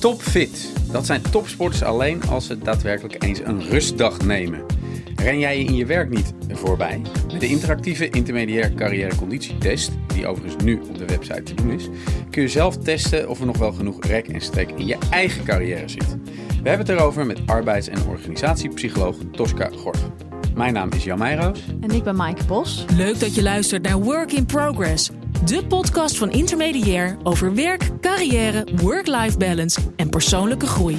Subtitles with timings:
[0.00, 0.72] Topfit.
[0.92, 4.64] Dat zijn topsporters alleen als ze daadwerkelijk eens een rustdag nemen.
[5.16, 7.00] Ren jij je in je werk niet voorbij?
[7.32, 11.88] Met de interactieve intermediair carrière conditietest, die overigens nu op de website te doen is,
[12.30, 15.44] kun je zelf testen of er nog wel genoeg rek en strek in je eigen
[15.44, 16.16] carrière zit.
[16.62, 19.98] We hebben het erover met arbeids- en organisatiepsycholoog Tosca Gort.
[20.54, 21.64] Mijn naam is Jan Meijroos.
[21.80, 22.84] En ik ben Maaike Bos.
[22.96, 25.10] Leuk dat je luistert naar Work in Progress.
[25.44, 30.98] De podcast van Intermediair over werk, carrière, work-life balance en persoonlijke groei.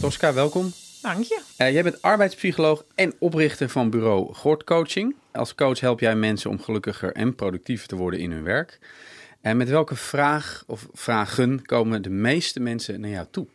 [0.00, 0.72] Tosca, welkom.
[1.02, 1.40] Dank je.
[1.58, 5.14] Uh, jij bent arbeidspsycholoog en oprichter van bureau Gort Coaching.
[5.32, 8.78] Als coach help jij mensen om gelukkiger en productiever te worden in hun werk.
[9.40, 13.46] En met welke vraag of vragen komen de meeste mensen naar jou toe?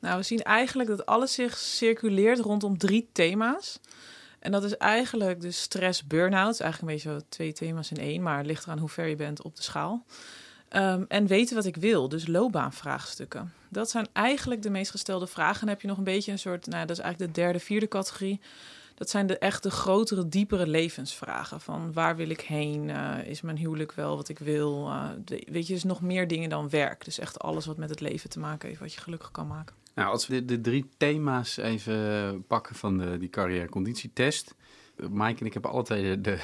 [0.00, 3.80] Nou, we zien eigenlijk dat alles zich circuleert rondom drie thema's.
[4.42, 6.60] En dat is eigenlijk de stress burn-out.
[6.60, 9.16] Eigenlijk een beetje zo twee thema's in één, maar het ligt eraan hoe ver je
[9.16, 10.04] bent op de schaal.
[10.76, 13.52] Um, en weten wat ik wil, dus loopbaanvraagstukken.
[13.68, 15.62] Dat zijn eigenlijk de meest gestelde vragen.
[15.62, 17.88] En heb je nog een beetje een soort, nou, dat is eigenlijk de derde, vierde
[17.88, 18.40] categorie.
[18.94, 21.60] Dat zijn de echte grotere, diepere levensvragen.
[21.60, 22.88] Van waar wil ik heen?
[22.88, 24.90] Uh, is mijn huwelijk wel wat ik wil?
[25.24, 27.04] De, weet je, dus nog meer dingen dan werk.
[27.04, 29.81] Dus echt alles wat met het leven te maken heeft, wat je gelukkig kan maken.
[29.94, 34.54] Nou, als we de, drie thema's even pakken van de, die carrière-conditietest.
[34.96, 36.38] Mike en ik hebben alle twee de,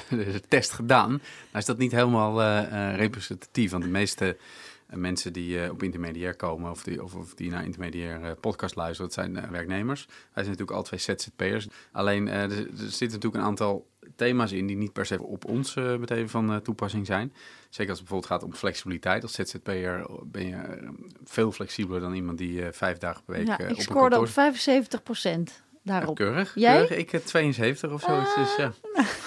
[0.47, 1.09] test gedaan.
[1.09, 1.21] Nou
[1.53, 4.37] is dat niet helemaal uh, representatief, want de meeste
[4.85, 9.13] mensen die op intermediair komen of die, of, of die naar intermediair podcast luisteren, dat
[9.13, 10.05] zijn werknemers.
[10.05, 11.67] Wij zijn natuurlijk alle twee ZZP'ers.
[11.91, 15.73] Alleen er, er zitten natuurlijk een aantal thema's in die niet per se op ons
[15.75, 17.33] meteen van toepassing zijn.
[17.69, 19.23] Zeker als het bijvoorbeeld gaat om flexibiliteit.
[19.23, 20.89] Als ZZP'er ben je
[21.23, 25.03] veel flexibeler dan iemand die vijf dagen per week ja, op ik scoorde op 75
[25.03, 25.61] procent.
[25.83, 26.17] Daarop.
[26.17, 26.77] Ja, keurig, Jij?
[26.77, 26.97] keurig.
[26.97, 28.35] Ik heb 72 of zoiets.
[28.35, 28.71] Dus, ja.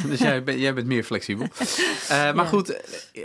[0.08, 1.46] dus jij, bent, jij bent meer flexibel.
[1.60, 2.44] Uh, maar Ja.
[2.44, 2.80] goed,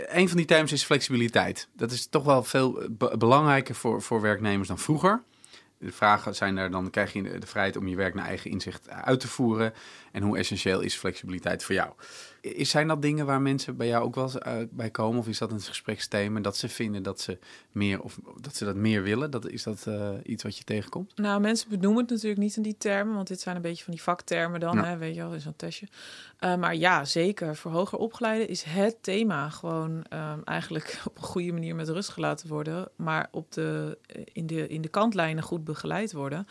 [0.08, 1.68] een van die thema's is flexibiliteit.
[1.76, 5.22] Dat is toch wel veel be- belangrijker voor, voor werknemers dan vroeger.
[5.78, 8.90] De vragen zijn er, dan krijg je de vrijheid om je werk naar eigen inzicht
[8.90, 9.72] uit te voeren.
[10.12, 11.92] En hoe essentieel is flexibiliteit voor jou?
[12.40, 15.18] Is, zijn dat dingen waar mensen bij jou ook wel eens uh, bij komen?
[15.18, 17.38] Of is dat een gespreksthema dat ze vinden dat ze
[17.72, 19.30] meer of dat ze dat meer willen?
[19.30, 21.16] Dat, is dat uh, iets wat je tegenkomt?
[21.16, 23.92] Nou, mensen benoemen het natuurlijk niet in die termen, want dit zijn een beetje van
[23.92, 25.86] die vaktermen dan, hè, weet je wel, in zo'n testje.
[26.40, 27.56] Uh, maar ja, zeker.
[27.56, 32.08] Voor hoger opgeleiden is het thema gewoon um, eigenlijk op een goede manier met rust
[32.08, 33.98] gelaten worden, maar op de,
[34.32, 36.46] in, de, in de kantlijnen goed begeleid worden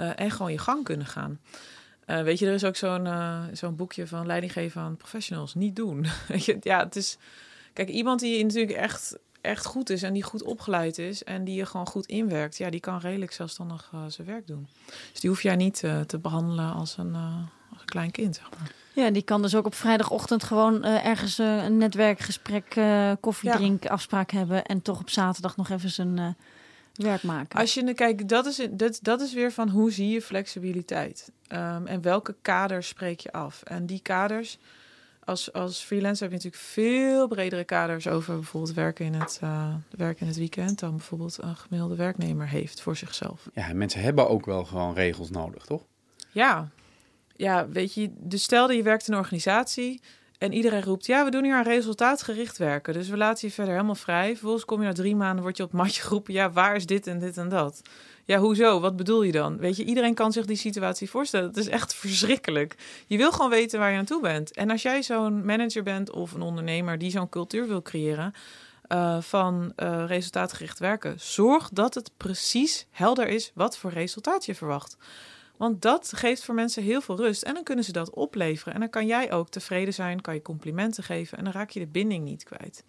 [0.00, 1.40] uh, en gewoon je gang kunnen gaan.
[2.12, 5.54] Uh, weet je, er is ook zo'n uh, zo'n boekje van leiding geven aan professionals.
[5.54, 6.06] Niet doen.
[6.60, 7.18] Ja, het is.
[7.72, 11.54] Kijk, iemand die natuurlijk echt, echt goed is en die goed opgeleid is en die
[11.54, 14.68] je gewoon goed inwerkt, ja, die kan redelijk zelfstandig uh, zijn werk doen.
[15.10, 17.14] Dus die hoef jij niet te behandelen als een,
[17.70, 18.72] als een klein kind, zeg maar.
[18.94, 23.82] Ja, die kan dus ook op vrijdagochtend gewoon uh, ergens uh, een netwerkgesprek, uh, koffiedrink,
[23.82, 23.90] ja.
[23.90, 26.36] afspraak hebben en toch op zaterdag nog even zijn
[26.92, 27.58] werk maken.
[27.58, 31.86] Als je kijk, dat is, dat, dat is weer van hoe zie je flexibiliteit um,
[31.86, 33.62] en welke kaders spreek je af.
[33.62, 34.58] En die kaders,
[35.24, 39.74] als, als freelancer heb je natuurlijk veel bredere kaders over bijvoorbeeld werken in het, uh,
[39.96, 43.48] werken in het weekend dan bijvoorbeeld een gemiddelde werknemer heeft voor zichzelf.
[43.54, 45.84] Ja, mensen hebben ook wel gewoon regels nodig, toch?
[46.30, 46.68] Ja,
[47.36, 50.00] ja, weet je, dus stel dat je werkt in een organisatie
[50.42, 52.92] en iedereen roept, ja, we doen hier aan resultaatgericht werken.
[52.92, 54.30] Dus we laten je verder helemaal vrij.
[54.30, 57.06] Vervolgens kom je na drie maanden, word je op matje geroepen, ja, waar is dit
[57.06, 57.82] en dit en dat?
[58.24, 58.80] Ja, hoezo?
[58.80, 59.58] Wat bedoel je dan?
[59.58, 61.48] Weet je, iedereen kan zich die situatie voorstellen.
[61.48, 62.76] Het is echt verschrikkelijk.
[63.06, 64.52] Je wil gewoon weten waar je aan toe bent.
[64.52, 68.34] En als jij zo'n manager bent of een ondernemer die zo'n cultuur wil creëren
[68.88, 74.54] uh, van uh, resultaatgericht werken, zorg dat het precies helder is wat voor resultaat je
[74.54, 74.96] verwacht.
[75.62, 77.42] Want dat geeft voor mensen heel veel rust.
[77.42, 78.74] En dan kunnen ze dat opleveren.
[78.74, 81.38] En dan kan jij ook tevreden zijn, kan je complimenten geven.
[81.38, 82.84] En dan raak je de binding niet kwijt.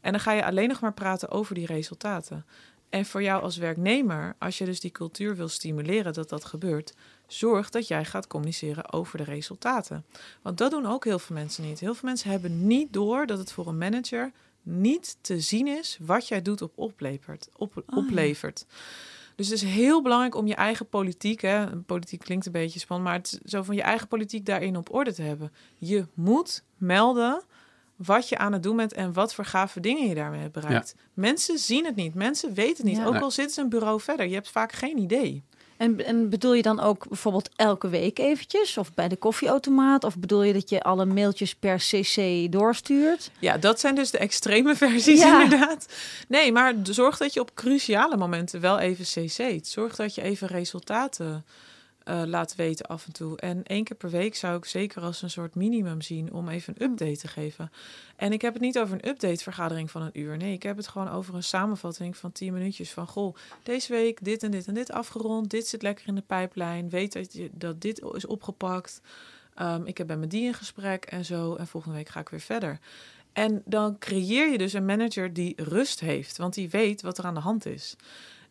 [0.00, 2.46] En dan ga je alleen nog maar praten over die resultaten.
[2.88, 6.94] En voor jou als werknemer, als je dus die cultuur wil stimuleren dat dat gebeurt,
[7.26, 10.04] zorg dat jij gaat communiceren over de resultaten.
[10.42, 11.80] Want dat doen ook heel veel mensen niet.
[11.80, 14.32] Heel veel mensen hebben niet door dat het voor een manager
[14.62, 17.48] niet te zien is wat jij doet op oplevert.
[17.56, 18.64] Op, oplevert.
[18.68, 19.19] Oh, ja.
[19.40, 23.08] Dus het is heel belangrijk om je eigen politiek, hè, politiek klinkt een beetje spannend,
[23.08, 25.52] maar het is zo van je eigen politiek daarin op orde te hebben.
[25.78, 27.42] Je moet melden
[27.96, 30.94] wat je aan het doen bent en wat voor gave dingen je daarmee hebt bereikt.
[30.96, 31.02] Ja.
[31.14, 32.96] Mensen zien het niet, mensen weten het niet.
[32.96, 33.04] Ja.
[33.04, 35.44] Ook al zitten ze een bureau verder, je hebt vaak geen idee.
[35.80, 38.78] En, en, bedoel je dan ook bijvoorbeeld elke week eventjes?
[38.78, 40.04] Of bij de koffieautomaat?
[40.04, 43.30] Of bedoel je dat je alle mailtjes per cc doorstuurt?
[43.38, 45.42] Ja, dat zijn dus de extreme versies ja.
[45.42, 45.86] inderdaad.
[46.28, 49.66] Nee, maar zorg dat je op cruciale momenten wel even cc't.
[49.66, 51.44] Zorg dat je even resultaten
[52.10, 53.36] uh, laat weten af en toe.
[53.36, 56.74] En één keer per week zou ik zeker als een soort minimum zien om even
[56.76, 57.72] een update te geven.
[58.16, 60.36] En ik heb het niet over een update-vergadering van een uur.
[60.36, 62.90] Nee, ik heb het gewoon over een samenvatting van 10 minuutjes.
[62.90, 65.50] Van goh, deze week dit en dit en dit afgerond.
[65.50, 66.88] Dit zit lekker in de pijplijn.
[66.88, 69.00] Weet dat, je, dat dit is opgepakt.
[69.60, 71.54] Um, ik heb bij mijn die in gesprek en zo.
[71.54, 72.78] En volgende week ga ik weer verder.
[73.32, 77.24] En dan creëer je dus een manager die rust heeft, want die weet wat er
[77.24, 77.96] aan de hand is.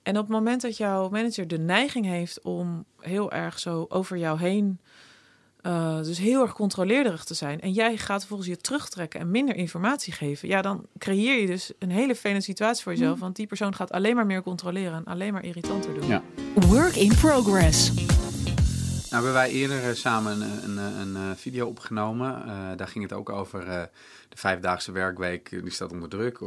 [0.09, 4.17] En op het moment dat jouw manager de neiging heeft om heel erg zo over
[4.17, 4.79] jou heen,
[5.61, 9.55] uh, dus heel erg controleerderig te zijn, en jij gaat volgens je terugtrekken en minder
[9.55, 13.21] informatie geven, ja, dan creëer je dus een hele vervelende situatie voor jezelf, mm.
[13.21, 16.07] want die persoon gaat alleen maar meer controleren en alleen maar irritanter doen.
[16.07, 16.21] Ja.
[16.53, 17.91] Work in progress.
[19.09, 22.47] Nou, hebben wij eerder eh, samen een, een, een, eh, video opgenomen.
[22.77, 23.65] Daar ging het ook over
[24.29, 25.49] de vijfdaagse werkweek.
[25.49, 26.39] Die staat onder druk.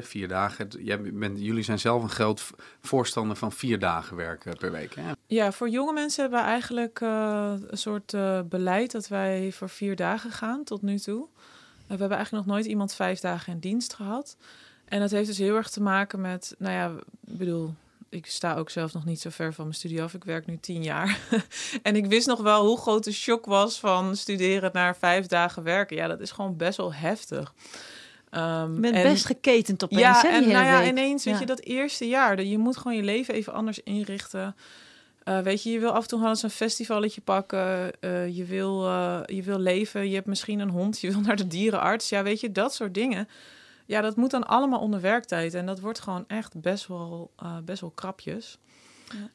[0.00, 0.68] Vier dagen.
[1.12, 2.50] Bent, jullie zijn zelf een groot
[2.80, 4.94] voorstander van vier dagen werken per week.
[4.94, 5.12] Hè?
[5.26, 8.14] Ja, voor jonge mensen hebben we eigenlijk een soort
[8.48, 11.26] beleid dat wij voor vier dagen gaan tot nu toe.
[11.86, 14.36] we hebben eigenlijk nog nooit iemand vijf dagen in dienst gehad.
[14.84, 16.90] En dat heeft dus heel erg te maken met, nou ja,
[17.26, 17.74] ik bedoel,
[18.12, 20.14] ik sta ook zelf nog niet zo ver van mijn studie af.
[20.14, 21.18] Ik werk nu tien jaar.
[21.82, 25.62] en ik wist nog wel hoe groot de shock was van studeren naar vijf dagen
[25.62, 25.96] werken.
[25.96, 27.54] Ja, dat is gewoon best wel heftig.
[28.30, 30.00] Um, Met best geketend opeens.
[30.00, 32.42] Ja, en nou ja, ineens, weet je, dat eerste jaar.
[32.42, 34.56] Je moet gewoon je leven even anders inrichten.
[35.24, 37.90] Uh, weet je, je wil af en toe wel eens een festivalletje pakken.
[38.00, 40.08] Uh, je, wil, uh, je wil leven.
[40.08, 41.00] Je hebt misschien een hond.
[41.00, 42.08] Je wil naar de dierenarts.
[42.08, 43.28] Ja, weet je, dat soort dingen.
[43.86, 45.54] Ja, dat moet dan allemaal onder werktijd.
[45.54, 48.58] En dat wordt gewoon echt best wel, uh, best wel krapjes.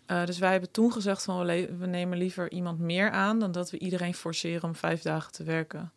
[0.07, 0.21] Ja.
[0.21, 3.51] Uh, dus wij hebben toen gezegd van we, we, nemen liever iemand meer aan dan
[3.51, 5.91] dat we iedereen forceren om vijf dagen te werken.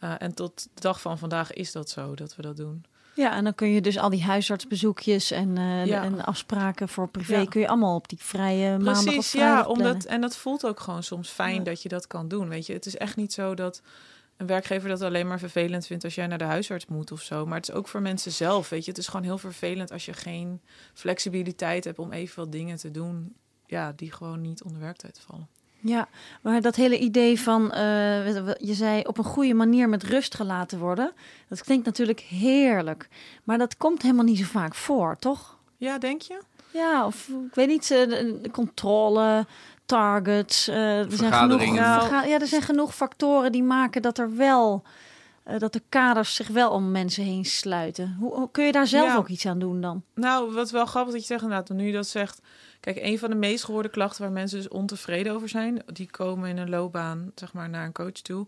[0.00, 2.84] Uh, en tot de dag van vandaag is dat zo dat we dat doen.
[3.14, 5.56] Ja, en dan kun je dus al die huisartsbezoekjes en,
[5.86, 6.02] ja.
[6.02, 7.44] en afspraken voor privé ja.
[7.44, 10.80] kun je allemaal op die vrije Precies, maandag of ja, omdat en dat voelt ook
[10.80, 12.48] gewoon soms fijn dat je dat kan doen.
[12.48, 13.82] Weet je, het is echt niet zo dat
[14.42, 17.46] een werkgever dat alleen maar vervelend vindt als jij naar de huisarts moet of zo.
[17.46, 18.90] Maar het is ook voor mensen zelf, weet je.
[18.90, 20.60] Het is gewoon heel vervelend als je geen
[20.94, 23.34] flexibiliteit hebt om even wat dingen te doen...
[23.66, 25.48] Ja, die gewoon niet onder werktijd vallen.
[25.80, 26.08] Ja,
[26.40, 30.78] maar dat hele idee van, uh, je zei op een goede manier met rust gelaten
[30.78, 31.12] worden,
[31.48, 33.08] dat klinkt natuurlijk heerlijk.
[33.44, 35.58] Maar dat komt helemaal niet zo vaak voor, toch?
[35.76, 36.40] Ja, denk je?
[36.72, 39.46] Ja, of ik weet niet, de controle,
[39.92, 40.68] targets.
[40.68, 44.82] Uh, er zijn genoeg, ja, er zijn genoeg factoren die maken dat er wel
[45.48, 48.16] uh, dat de kaders zich wel om mensen heen sluiten.
[48.20, 50.02] Hoe, hoe kun je daar zelf ook iets aan doen dan?
[50.14, 52.40] Nou, wat wel grappig dat je zegt inderdaad, nu je dat zegt.
[52.80, 56.48] Kijk, een van de meest gehoorde klachten waar mensen dus ontevreden over zijn, die komen
[56.48, 58.46] in een loopbaan, zeg maar, naar een coach toe,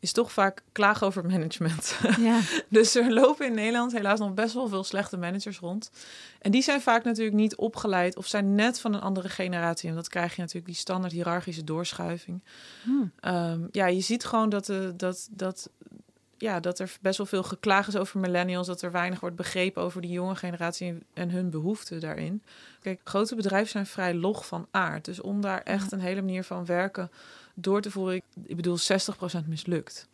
[0.00, 1.98] is toch vaak klagen over management.
[2.18, 2.40] Ja.
[2.68, 5.90] dus er lopen in Nederland helaas nog best wel veel slechte managers rond.
[6.40, 9.88] En die zijn vaak natuurlijk niet opgeleid of zijn net van een andere generatie.
[9.88, 12.42] En dat krijg je natuurlijk die standaard hiërarchische doorschuiving.
[12.82, 13.12] Hmm.
[13.20, 15.70] Um, ja, je ziet gewoon dat, de, dat, dat,
[16.36, 18.66] ja, dat er best wel veel geklaagd is over millennials.
[18.66, 22.42] Dat er weinig wordt begrepen over die jonge generatie en hun behoeften daarin.
[22.80, 25.04] Kijk, grote bedrijven zijn vrij log van aard.
[25.04, 27.10] Dus om daar echt een hele manier van werken
[27.58, 28.82] door te voeren, ik bedoel 60%
[29.46, 30.08] mislukt.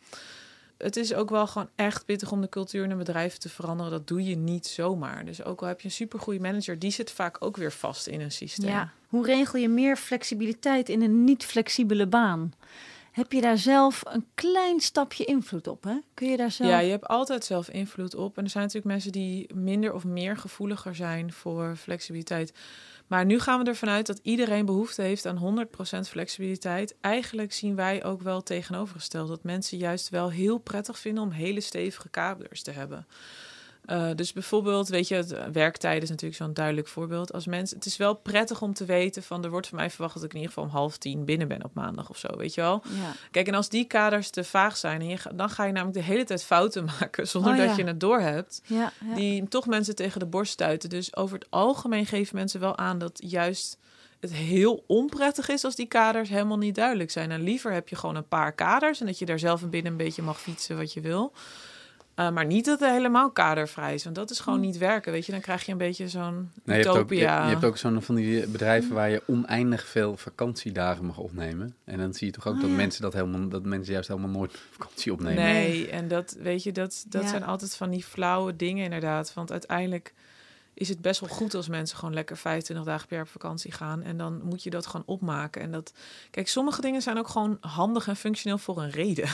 [0.77, 3.91] Het is ook wel gewoon echt pittig om de cultuur in een bedrijf te veranderen.
[3.91, 5.25] Dat doe je niet zomaar.
[5.25, 8.21] Dus ook al heb je een supergoeie manager, die zit vaak ook weer vast in
[8.21, 8.69] een systeem.
[8.69, 8.91] Ja.
[9.07, 12.53] Hoe regel je meer flexibiliteit in een niet flexibele baan?
[13.11, 15.83] Heb je daar zelf een klein stapje invloed op?
[15.83, 15.97] Hè?
[16.13, 16.69] Kun je daar zelf...
[16.69, 18.37] Ja, je hebt altijd zelf invloed op.
[18.37, 22.53] En er zijn natuurlijk mensen die minder of meer gevoeliger zijn voor flexibiliteit.
[23.13, 25.67] Maar nu gaan we ervan uit dat iedereen behoefte heeft aan
[25.97, 26.95] 100% flexibiliteit.
[27.01, 31.61] Eigenlijk zien wij ook wel tegenovergesteld dat mensen juist wel heel prettig vinden om hele
[31.61, 33.07] stevige kaders te hebben.
[33.85, 37.33] Uh, dus bijvoorbeeld, weet je, het werktijden is natuurlijk zo'n duidelijk voorbeeld.
[37.33, 40.13] Als mensen, het is wel prettig om te weten van er wordt van mij verwacht
[40.13, 42.53] dat ik in ieder geval om half tien binnen ben op maandag of zo, weet
[42.53, 42.81] je wel.
[42.83, 43.11] Ja.
[43.31, 46.03] Kijk, en als die kaders te vaag zijn, en je, dan ga je namelijk de
[46.03, 48.61] hele tijd fouten maken zonder oh, dat je het doorhebt.
[48.65, 50.89] Ja, die toch mensen tegen de borst stuiten.
[50.89, 53.77] Dus over het algemeen geven mensen wel aan dat juist
[54.19, 57.31] het heel onprettig is als die kaders helemaal niet duidelijk zijn.
[57.31, 59.91] En liever heb je gewoon een paar kaders en dat je daar zelf een binnen
[59.91, 61.33] een beetje mag fietsen wat je wil.
[62.15, 64.65] Uh, maar niet dat het helemaal kadervrij is, want dat is gewoon hm.
[64.65, 65.11] niet werken.
[65.11, 67.17] Weet je, dan krijg je een beetje zo'n nee, utopia.
[67.17, 71.05] Je hebt ook, je, hebt ook zo'n van die bedrijven waar je oneindig veel vakantiedagen
[71.05, 71.75] mag opnemen.
[71.83, 74.29] En dan zie je toch ook oh, dat mensen dat helemaal, dat mensen juist helemaal
[74.29, 75.43] nooit vakantie opnemen.
[75.43, 79.33] Nee, en dat weet je, dat, dat zijn altijd van die flauwe dingen inderdaad.
[79.33, 80.13] Want uiteindelijk
[80.73, 83.71] is het best wel goed als mensen gewoon lekker 25 dagen per jaar op vakantie
[83.71, 84.01] gaan.
[84.01, 85.61] En dan moet je dat gewoon opmaken.
[85.61, 85.93] En dat,
[86.31, 89.29] kijk, sommige dingen zijn ook gewoon handig en functioneel voor een reden.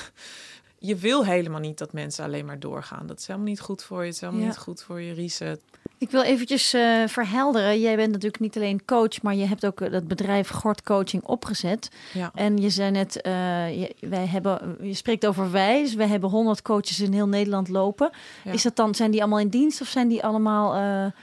[0.80, 3.08] Je wil helemaal niet dat mensen alleen maar doorgaan.
[3.08, 4.06] Dat is helemaal niet goed voor je.
[4.06, 5.60] Het is helemaal niet goed voor je reset.
[5.98, 7.80] Ik wil eventjes uh, verhelderen.
[7.80, 11.90] Jij bent natuurlijk niet alleen coach, maar je hebt ook het bedrijf Gort Coaching opgezet.
[12.14, 12.32] Ja.
[12.34, 15.82] En je zei net, uh, je, wij hebben, je spreekt over wij.
[15.82, 18.12] Dus wij hebben 100 coaches in heel Nederland lopen.
[18.44, 21.14] Is dat dan, zijn die allemaal in dienst of zijn die allemaal...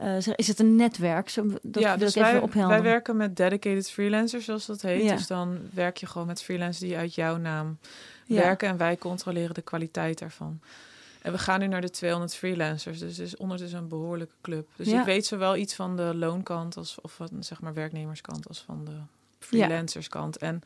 [0.00, 1.28] Uh, uh, is het een netwerk?
[1.28, 5.08] Zo, dat ja, dus wij, wij, werken met dedicated freelancers, zoals dat heet.
[5.08, 7.78] Dus dan werk je gewoon met freelancers die uit jouw naam
[8.26, 10.60] werken en wij controleren de kwaliteit daarvan.
[11.22, 14.68] En we gaan nu naar de 200 freelancers, dus het is ondertussen een behoorlijke club.
[14.76, 18.60] Dus ik weet zowel iets van de loonkant als of van zeg maar werknemerskant als
[18.60, 18.96] van de
[19.38, 20.36] freelancerskant.
[20.36, 20.62] En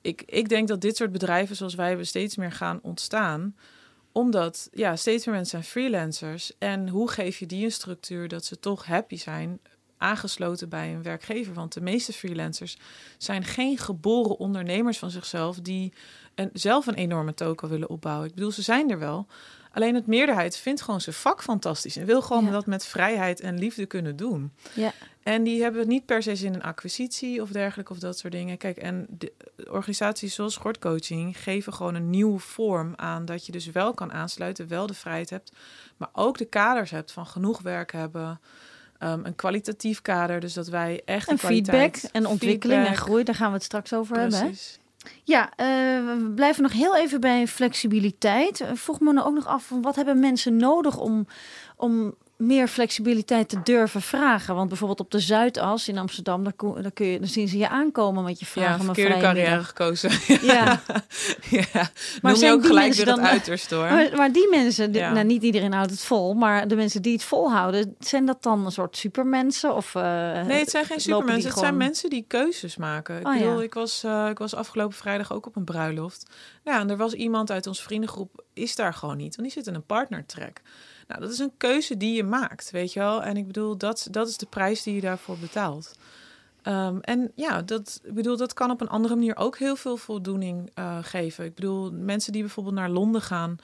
[0.00, 3.54] ik, ik denk dat dit soort bedrijven zoals wij hebben steeds meer gaan ontstaan
[4.12, 6.52] omdat ja, steeds meer mensen zijn freelancers.
[6.58, 9.60] En hoe geef je die een structuur dat ze toch happy zijn
[9.96, 11.54] aangesloten bij een werkgever?
[11.54, 12.76] Want de meeste freelancers
[13.18, 15.92] zijn geen geboren ondernemers van zichzelf die
[16.34, 18.28] een, zelf een enorme token willen opbouwen.
[18.28, 19.26] Ik bedoel, ze zijn er wel.
[19.72, 23.58] Alleen het meerderheid vindt gewoon zijn vak fantastisch en wil gewoon dat met vrijheid en
[23.58, 24.52] liefde kunnen doen.
[24.74, 24.92] Ja.
[25.22, 28.58] En die hebben niet per se zin in acquisitie of dergelijke of dat soort dingen.
[28.58, 29.32] Kijk, en de
[29.70, 34.68] organisaties zoals Schortcoaching geven gewoon een nieuwe vorm aan dat je dus wel kan aansluiten,
[34.68, 35.52] wel de vrijheid hebt,
[35.96, 38.40] maar ook de kaders hebt van genoeg werk hebben.
[38.98, 43.34] Um, een kwalitatief kader, dus dat wij echt en feedback en ontwikkeling en groei, daar
[43.34, 44.38] gaan we het straks over Precies.
[44.38, 44.56] hebben.
[44.56, 44.70] Hè?
[45.24, 45.56] Ja, uh,
[46.06, 48.60] we blijven nog heel even bij flexibiliteit.
[48.60, 51.26] Uh, vroeg me nou ook nog af, wat hebben mensen nodig om,
[51.76, 52.14] om
[52.46, 54.54] meer flexibiliteit te durven vragen.
[54.54, 57.58] Want bijvoorbeeld op de Zuidas in Amsterdam, daar, kun, daar kun je, dan zien ze
[57.58, 58.78] je aankomen met je vragen.
[58.78, 60.10] Ja, verkeerde carrière gekozen.
[60.42, 60.80] Ja.
[61.50, 61.90] ja.
[62.22, 63.84] Maar zijn ook gelijk weer dan, het uiterste hoor.
[63.84, 67.24] Maar, maar die mensen, nou niet iedereen houdt het vol, maar de mensen die het
[67.24, 69.74] volhouden, zijn dat dan een soort supermensen?
[69.74, 70.02] Of, uh,
[70.42, 71.50] nee, het zijn geen supermensen.
[71.50, 73.20] Het zijn mensen die keuzes maken.
[73.20, 76.26] Ik oh, ik, was, uh, ik was afgelopen vrijdag ook op een bruiloft.
[76.64, 79.36] Ja, en er was iemand uit onze vriendengroep, is daar gewoon niet.
[79.36, 80.62] Want die zit in een partnertrek.
[81.12, 83.22] Nou, dat is een keuze die je maakt, weet je wel.
[83.22, 85.96] En ik bedoel, dat, dat is de prijs die je daarvoor betaalt.
[86.64, 89.96] Um, en ja, dat, ik bedoel, dat kan op een andere manier ook heel veel
[89.96, 91.44] voldoening uh, geven.
[91.44, 93.56] Ik bedoel, mensen die bijvoorbeeld naar Londen gaan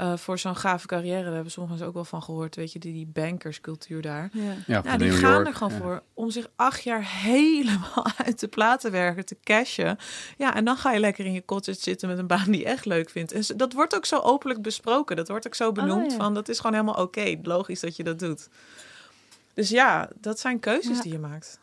[0.00, 1.24] uh, voor zo'n gave carrière.
[1.24, 2.56] Daar hebben sommigen ook wel van gehoord.
[2.56, 4.30] Weet je, die, die bankerscultuur daar.
[4.32, 8.48] Ja, ja nou, die gaan er gewoon voor om zich acht jaar helemaal uit de
[8.48, 9.98] plaat te werken, te cashen.
[10.36, 12.66] Ja, en dan ga je lekker in je cottage zitten met een baan die je
[12.66, 13.32] echt leuk vindt.
[13.32, 15.16] En dat wordt ook zo openlijk besproken.
[15.16, 17.38] Dat wordt ook zo benoemd oh, van dat is gewoon helemaal oké.
[17.42, 18.48] Logisch dat je dat doet.
[19.54, 21.58] Dus ja, dat zijn keuzes die je maakt.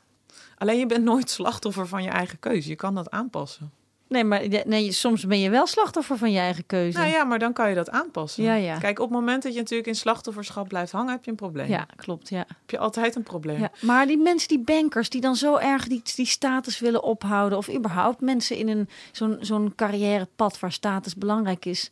[0.57, 2.69] Alleen je bent nooit slachtoffer van je eigen keuze.
[2.69, 3.71] Je kan dat aanpassen.
[4.07, 6.97] Nee, maar nee, soms ben je wel slachtoffer van je eigen keuze.
[6.97, 8.43] Nou ja, maar dan kan je dat aanpassen.
[8.43, 8.77] Ja, ja.
[8.77, 11.67] Kijk, op het moment dat je natuurlijk in slachtofferschap blijft hangen, heb je een probleem.
[11.67, 12.29] Ja, klopt.
[12.29, 12.37] Ja.
[12.47, 13.59] Heb je altijd een probleem.
[13.59, 17.57] Ja, maar die mensen, die bankers, die dan zo erg die, die status willen ophouden,
[17.57, 21.91] of überhaupt mensen in een zo'n zo'n carrièrepad waar status belangrijk is,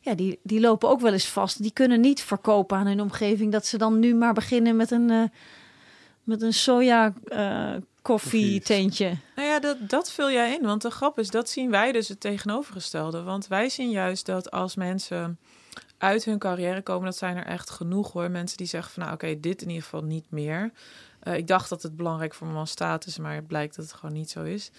[0.00, 1.62] ja, die, die lopen ook wel eens vast.
[1.62, 5.10] Die kunnen niet verkopen aan hun omgeving dat ze dan nu maar beginnen met een,
[5.10, 5.22] uh,
[6.22, 7.12] met een soja.
[7.28, 9.16] Uh, koffietentje.
[9.36, 10.62] Nou ja, dat, dat vul jij in.
[10.62, 13.22] Want de grap is, dat zien wij dus het tegenovergestelde.
[13.22, 15.38] Want wij zien juist dat als mensen
[15.98, 18.30] uit hun carrière komen, dat zijn er echt genoeg hoor.
[18.30, 20.72] Mensen die zeggen van nou oké, dit in ieder geval niet meer.
[21.22, 24.14] Uh, ik dacht dat het belangrijk voor was status, maar het blijkt dat het gewoon
[24.14, 24.70] niet zo is.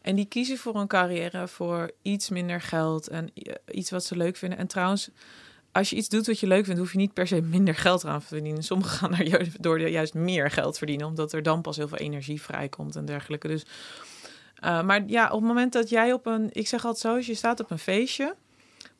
[0.00, 4.16] En die kiezen voor een carrière voor iets minder geld en eh, iets wat ze
[4.16, 4.58] leuk vinden.
[4.58, 5.10] En trouwens,
[5.72, 8.04] als je iets doet wat je leuk vindt, hoef je niet per se minder geld
[8.04, 8.62] eraan te verdienen.
[8.62, 12.42] Sommigen gaan daar door juist meer geld verdienen, omdat er dan pas heel veel energie
[12.42, 13.48] vrijkomt en dergelijke.
[13.48, 13.64] Dus,
[14.64, 17.26] uh, maar ja, op het moment dat jij op een, ik zeg altijd zo, als
[17.26, 18.34] je staat op een feestje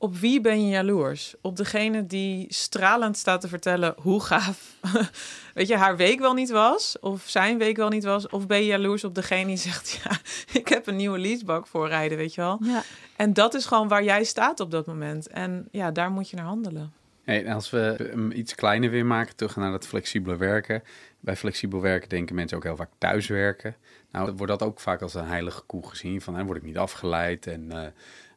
[0.02, 1.34] op wie ben je jaloers?
[1.40, 4.76] Op degene die stralend staat te vertellen hoe gaaf
[5.54, 8.58] weet je, haar week wel niet was, of zijn week wel niet was, of ben
[8.58, 10.10] je jaloers op degene die zegt, ja,
[10.52, 12.58] ik heb een nieuwe leasebak voor rijden, weet je wel?
[12.62, 12.82] Ja.
[13.16, 15.28] En dat is gewoon waar jij staat op dat moment.
[15.28, 16.92] En ja, daar moet je naar handelen.
[17.22, 20.82] Hey, als we hem iets kleiner weer maken, terug naar dat flexibele werken.
[21.20, 23.76] Bij flexibel werken denken mensen ook heel vaak thuiswerken.
[24.12, 26.20] Nou, wordt dat ook vaak als een heilige koe gezien.
[26.20, 27.86] Van, hè, word ik niet afgeleid en uh,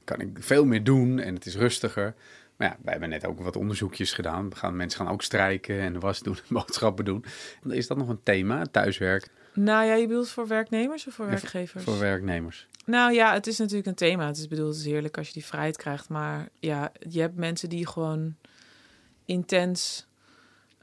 [0.05, 2.13] kan ik veel meer doen en het is rustiger.
[2.55, 4.50] Maar ja, wij hebben net ook wat onderzoekjes gedaan.
[4.50, 7.25] We gaan, mensen gaan ook strijken en was doen, boodschappen doen.
[7.69, 9.29] Is dat nog een thema, thuiswerk?
[9.53, 11.83] Nou ja, je bedoelt voor werknemers of voor werkgevers?
[11.83, 12.67] voor werknemers.
[12.85, 14.27] Nou ja, het is natuurlijk een thema.
[14.27, 16.09] Het is bedoeld, het is heerlijk als je die vrijheid krijgt.
[16.09, 18.35] Maar ja, je hebt mensen die gewoon
[19.25, 20.07] intens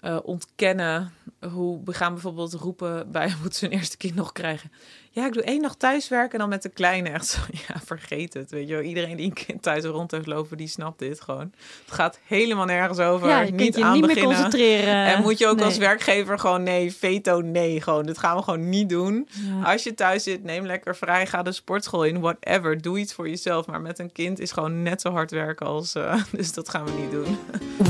[0.03, 1.13] uh, ontkennen
[1.51, 4.73] hoe we gaan bijvoorbeeld roepen bij moet ze hun eerste kind nog krijgen.
[5.15, 7.39] Ja, ik doe één dag thuiswerken en dan met de kleine echt zo.
[7.69, 8.51] Ja, vergeet het.
[8.51, 8.83] Weet je wel.
[8.83, 11.53] Iedereen die een kind thuis rond heeft lopen, die snapt dit gewoon.
[11.85, 13.29] Het gaat helemaal nergens over.
[13.29, 14.29] Ja, je niet aan niet beginnen.
[14.29, 15.05] Meer concentreren.
[15.05, 17.81] En moet je ook als werkgever gewoon nee, veto nee.
[17.81, 19.29] Gewoon, dit gaan we gewoon niet doen.
[19.65, 21.27] Als je thuis zit, neem lekker vrij.
[21.27, 22.81] Ga de sportschool in, whatever.
[22.81, 23.67] Doe iets voor jezelf.
[23.67, 25.95] Maar met een kind is gewoon net zo hard werken als...
[25.95, 27.39] Uh, dus dat gaan we niet doen.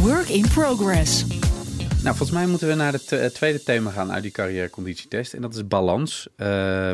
[0.03, 1.25] Work in progress.
[2.03, 5.35] Nou, volgens mij moeten we naar het uh, tweede thema gaan uit die carrièreconditietest.
[5.35, 6.29] En dat is balans.
[6.37, 6.89] Uh,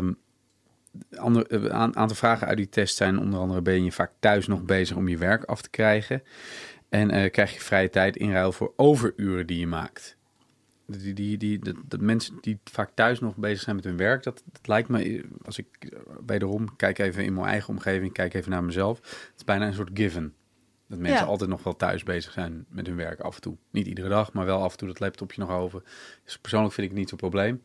[1.11, 3.62] een aantal vragen uit die test zijn onder andere...
[3.62, 6.23] ben je vaak thuis nog bezig om je werk af te krijgen?
[6.88, 10.17] En uh, krijg je vrije tijd in ruil voor overuren die je maakt?
[10.87, 14.43] Die, die, die, de, mensen die vaak thuis nog bezig zijn met hun werk, dat,
[14.53, 15.67] dat lijkt me, als ik
[16.27, 19.75] wederom kijk even in mijn eigen omgeving, kijk even naar mezelf, het is bijna een
[19.75, 20.35] soort given.
[20.88, 23.57] Dat mensen altijd nog wel thuis bezig zijn met hun werk af en toe.
[23.71, 25.83] Niet iedere dag, maar wel af en toe dat laptopje nog over.
[26.25, 27.62] Dus persoonlijk vind ik het niet zo'n probleem.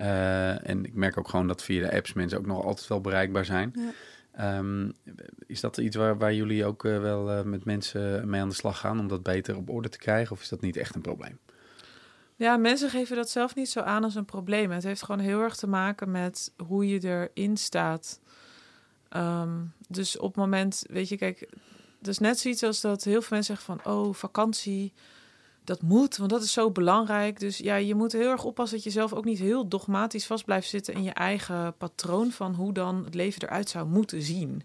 [0.00, 3.00] Uh, en ik merk ook gewoon dat via de apps mensen ook nog altijd wel
[3.00, 3.74] bereikbaar zijn.
[3.74, 4.58] Ja.
[4.58, 4.92] Um,
[5.46, 8.54] is dat iets waar, waar jullie ook uh, wel uh, met mensen mee aan de
[8.54, 10.32] slag gaan om dat beter op orde te krijgen?
[10.32, 11.38] Of is dat niet echt een probleem?
[12.36, 14.70] Ja, mensen geven dat zelf niet zo aan als een probleem.
[14.70, 18.20] Het heeft gewoon heel erg te maken met hoe je erin staat.
[19.16, 21.48] Um, dus op het moment, weet je, kijk,
[22.00, 24.92] dus net zoiets als dat heel veel mensen zeggen van, oh, vakantie,
[25.64, 27.40] dat moet, want dat is zo belangrijk.
[27.40, 30.44] Dus ja, je moet heel erg oppassen dat je zelf ook niet heel dogmatisch vast
[30.44, 34.62] blijft zitten in je eigen patroon van hoe dan het leven eruit zou moeten zien.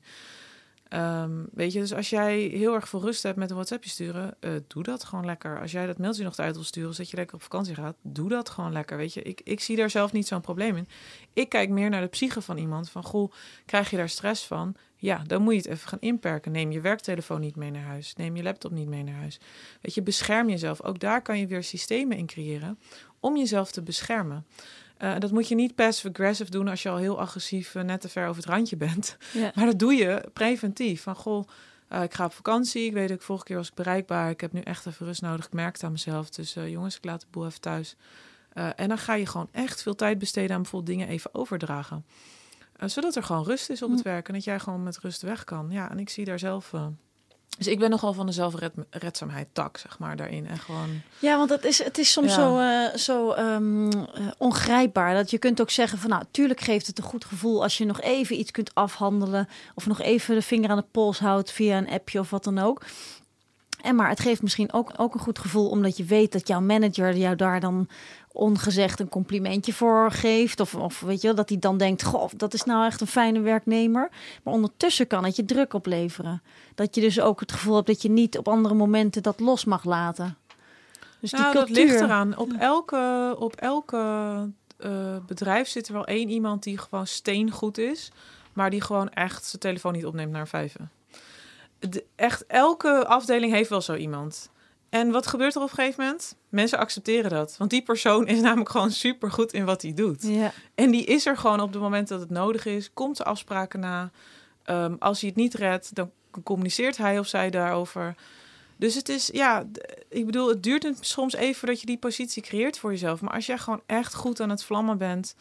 [0.89, 4.35] Um, weet je, dus als jij heel erg veel rust hebt met een WhatsAppje sturen,
[4.39, 5.61] uh, doe dat gewoon lekker.
[5.61, 8.29] Als jij dat mailtje nog uit wil sturen, zodat je lekker op vakantie gaat, doe
[8.29, 8.97] dat gewoon lekker.
[8.97, 10.87] Weet je, ik, ik zie daar zelf niet zo'n probleem in.
[11.33, 12.89] Ik kijk meer naar de psyche van iemand.
[12.89, 13.31] Van goh,
[13.65, 14.75] krijg je daar stress van?
[15.05, 16.51] Ja, dan moet je het even gaan inperken.
[16.51, 18.13] Neem je werktelefoon niet mee naar huis.
[18.15, 19.39] Neem je laptop niet mee naar huis.
[19.81, 20.81] Weet je, bescherm jezelf.
[20.81, 22.79] Ook daar kan je weer systemen in creëren
[23.19, 24.45] om jezelf te beschermen.
[25.00, 28.09] Uh, dat moet je niet passive-aggressive doen als je al heel agressief uh, net te
[28.09, 29.17] ver over het randje bent.
[29.33, 29.51] Ja.
[29.55, 31.01] Maar dat doe je preventief.
[31.01, 31.47] Van goh,
[31.89, 32.85] uh, ik ga op vakantie.
[32.85, 34.29] Ik weet dat ik vorige keer was ik bereikbaar.
[34.29, 35.45] Ik heb nu echt even rust nodig.
[35.45, 36.29] Ik merk het aan mezelf.
[36.29, 37.95] Dus jongens, ik laat de boel even thuis.
[38.53, 42.05] en dan ga je gewoon echt veel tijd besteden aan bijvoorbeeld dingen even overdragen.
[42.79, 44.08] Zodat er gewoon rust is op het hm.
[44.08, 44.27] werk.
[44.27, 45.67] En dat jij gewoon met rust weg kan.
[45.70, 46.74] Ja, en ik zie daar zelf
[47.58, 50.48] dus ik ben nogal van de zelfredzaamheid tak, zeg maar, daarin.
[50.48, 51.01] En gewoon...
[51.20, 53.89] Ja, want het is, het is soms zo, uh, zo um,
[54.38, 55.13] ongrijpbaar.
[55.13, 57.86] Dat je kunt ook zeggen van, nou, tuurlijk geeft het een goed gevoel als je
[57.86, 59.48] nog even iets kunt afhandelen.
[59.75, 62.60] Of nog even de vinger aan de pols houdt via een appje of wat dan
[62.60, 62.82] ook.
[63.85, 66.61] En maar het geeft misschien ook, ook een goed gevoel omdat je weet dat jouw
[66.61, 67.87] manager jou daar dan
[68.31, 70.59] ongezegd een complimentje voor geeft.
[70.59, 73.39] Of, of weet je, dat hij dan denkt: Goh, dat is nou echt een fijne
[73.39, 74.09] werknemer.
[74.43, 76.41] Maar ondertussen kan het je druk opleveren.
[76.75, 79.65] Dat je dus ook het gevoel hebt dat je niet op andere momenten dat los
[79.65, 80.37] mag laten.
[81.19, 81.75] Dus nou, die cultuur...
[81.75, 82.37] dat ligt eraan.
[82.37, 83.98] Op elke, op elke
[84.79, 88.11] uh, bedrijf zit er wel één iemand die gewoon steengoed is.
[88.53, 90.89] Maar die gewoon echt zijn telefoon niet opneemt naar vijven.
[91.89, 94.50] De, echt elke afdeling heeft wel zo iemand.
[94.89, 96.35] En wat gebeurt er op een gegeven moment?
[96.50, 97.55] Mensen accepteren dat.
[97.57, 100.24] Want die persoon is namelijk gewoon super goed in wat hij doet.
[100.24, 100.51] Ja.
[100.75, 102.93] En die is er gewoon op het moment dat het nodig is.
[102.93, 104.11] Komt de afspraken na.
[104.65, 106.11] Um, als hij het niet redt, dan
[106.43, 108.15] communiceert hij of zij daarover.
[108.77, 109.65] Dus het is, ja,
[110.09, 113.21] ik bedoel, het duurt soms even voordat je die positie creëert voor jezelf.
[113.21, 115.35] Maar als jij gewoon echt goed aan het vlammen bent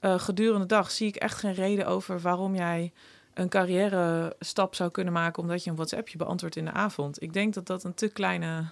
[0.00, 2.92] uh, gedurende de dag, zie ik echt geen reden over waarom jij
[3.34, 7.22] een carrière stap zou kunnen maken omdat je een WhatsAppje beantwoordt in de avond.
[7.22, 8.64] Ik denk dat dat een te kleine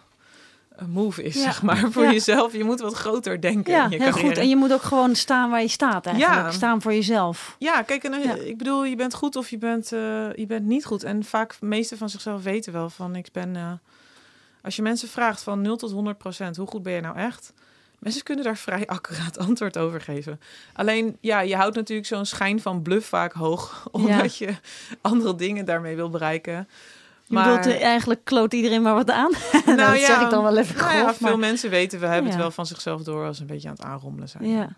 [0.86, 2.52] move is, zeg maar, voor jezelf.
[2.52, 4.28] Je moet wat groter denken ja, in je heel carrière.
[4.28, 4.38] goed.
[4.38, 6.42] En je moet ook gewoon staan waar je staat eigenlijk.
[6.42, 6.50] Ja.
[6.50, 7.56] Staan voor jezelf.
[7.58, 9.98] Ja, kijk, en, ik bedoel, je bent goed of je bent, uh,
[10.34, 11.02] je bent niet goed.
[11.02, 13.54] En vaak, de meeste van zichzelf weten wel van, ik ben...
[13.54, 13.72] Uh,
[14.62, 17.52] als je mensen vraagt van 0 tot 100 procent, hoe goed ben je nou echt?
[17.98, 20.40] Mensen kunnen daar vrij accuraat antwoord over geven.
[20.72, 24.54] Alleen, ja, je houdt natuurlijk zo'n schijn van bluff vaak hoog, omdat je
[25.00, 26.68] andere dingen daarmee wil bereiken.
[27.24, 27.58] Je maar...
[27.58, 29.32] bedoelt, eigenlijk kloot iedereen maar wat aan?
[29.66, 32.30] Nou, dat ja, zeg ik dan wel even nou ja, Veel mensen weten, we hebben
[32.30, 34.48] het wel van zichzelf door als een beetje aan het aanrommelen zijn.
[34.48, 34.76] Ja.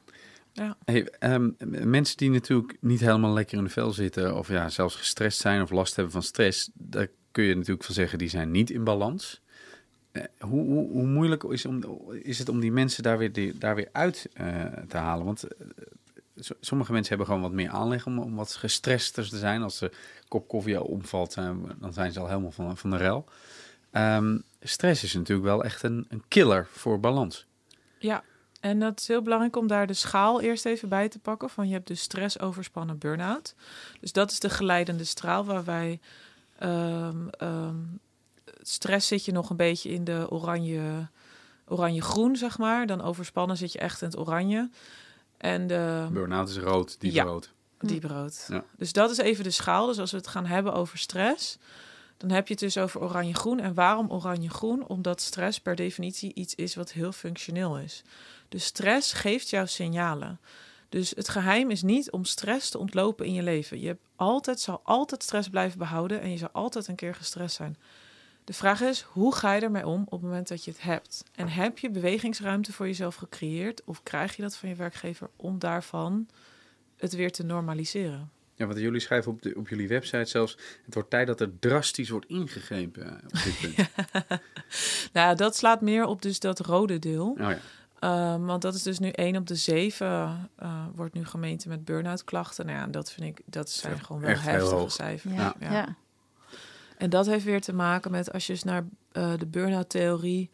[0.52, 0.76] Ja.
[0.84, 4.94] Hey, um, mensen die natuurlijk niet helemaal lekker in de vel zitten, of ja, zelfs
[4.94, 8.50] gestrest zijn of last hebben van stress, daar kun je natuurlijk van zeggen, die zijn
[8.50, 9.40] niet in balans.
[10.12, 11.82] Uh, hoe, hoe, hoe, moeilijk is, om,
[12.22, 15.24] is het om die mensen daar weer, daar weer uit uh, te halen?
[15.24, 15.70] Want uh,
[16.60, 19.62] sommige mensen hebben gewoon wat meer aanleg om, om wat gestrester te zijn.
[19.62, 19.92] Als de
[20.28, 23.24] kop koffie al omvalt, eh, dan zijn ze al helemaal van, van de rel.
[23.92, 27.46] Um, stress is natuurlijk wel echt een, een killer voor balans.
[27.98, 28.22] Ja,
[28.60, 31.50] en dat is heel belangrijk om daar de schaal eerst even bij te pakken.
[31.50, 33.54] Van je hebt dus stress, overspannen, burn-out.
[34.00, 36.00] Dus dat is de geleidende straal waar wij...
[36.62, 38.00] Um, um,
[38.62, 41.08] stress zit je nog een beetje in de oranje
[41.66, 42.86] oranje-groen, zeg maar.
[42.86, 44.70] Dan overspannen zit je echt in het oranje.
[45.36, 46.08] En de...
[46.12, 47.24] Burn-out is rood, diep Ja.
[47.24, 47.52] rood.
[47.78, 48.46] Diep rood.
[48.48, 48.64] Ja.
[48.76, 49.86] Dus dat is even de schaal.
[49.86, 51.58] Dus als we het gaan hebben over stress,
[52.16, 53.60] dan heb je het dus over oranje-groen.
[53.60, 54.86] En waarom oranje-groen?
[54.86, 58.02] Omdat stress per definitie iets is wat heel functioneel is.
[58.48, 60.40] Dus stress geeft jou signalen.
[60.88, 63.80] Dus het geheim is niet om stress te ontlopen in je leven.
[63.80, 67.56] Je hebt altijd, zal altijd stress blijven behouden en je zal altijd een keer gestrest
[67.56, 67.76] zijn.
[68.44, 71.24] De vraag is, hoe ga je ermee om op het moment dat je het hebt?
[71.34, 75.58] En heb je bewegingsruimte voor jezelf gecreëerd of krijg je dat van je werkgever om
[75.58, 76.28] daarvan
[76.96, 78.30] het weer te normaliseren?
[78.54, 80.56] Ja, want jullie schrijven op, de, op jullie website zelfs...
[80.84, 83.88] het wordt tijd dat er drastisch wordt ingegrepen eh, op dit punt.
[85.12, 87.30] Nou, dat slaat meer op dus dat rode deel.
[87.30, 87.58] Oh ja.
[88.00, 91.84] Ehm, want dat is dus nu één op de zeven eh, wordt nu gemeente met
[91.84, 92.66] burn-out klachten.
[92.66, 95.34] Nou ja, en dat vind ik, dat zijn gewoon wel heel heftige cijfers.
[95.34, 95.54] Ja.
[95.60, 95.72] Ja.
[95.72, 95.96] Ja.
[97.00, 100.50] En dat heeft weer te maken met als je eens naar eh, de burn-out theorie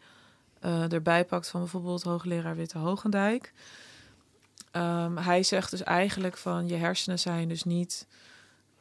[0.59, 3.53] eh, erbij pakt van bijvoorbeeld hoogleraar Witte Hogendijk.
[4.71, 8.07] Ehm, hij zegt dus eigenlijk van je hersenen zijn dus niet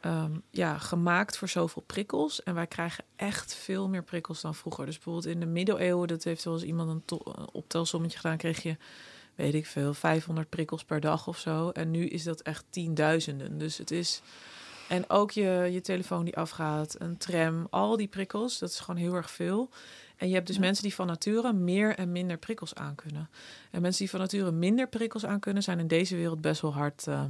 [0.01, 2.43] ehm, ja, gemaakt voor zoveel prikkels.
[2.43, 4.87] En wij krijgen echt veel meer prikkels dan vroeger.
[4.87, 8.63] Dus bijvoorbeeld in de middeleeuwen, dat heeft wel eens iemand een, een optelsommetje gedaan, kreeg
[8.63, 8.77] je,
[9.35, 11.71] weet ik veel, 500 prikkels per dag of zo.
[11.71, 13.59] En nu is dat echt tienduizenden.
[13.59, 14.23] Dus het is.
[14.89, 19.01] En ook je, je telefoon die afgaat, een tram, al die prikkels, dat is gewoon
[19.01, 19.69] heel erg veel.
[20.17, 23.29] En je hebt dus mensen die van nature meer en minder prikkels aankunnen.
[23.71, 27.07] En mensen die van nature minder prikkels aankunnen, zijn in deze wereld best wel hard
[27.07, 27.25] eh,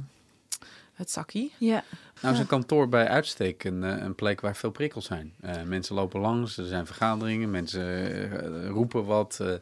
[0.93, 1.53] het zakkie.
[1.57, 1.83] Ja.
[2.21, 5.33] Nou is een kantoor bij uitstek een, eh, een plek waar veel prikkels zijn.
[5.41, 9.37] Eh, mensen lopen langs, er zijn vergaderingen, mensen roepen wat.
[9.41, 9.59] eh, eh,